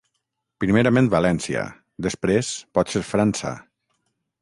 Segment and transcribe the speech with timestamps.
[0.63, 1.67] Primerament València,
[2.09, 3.55] després potser França...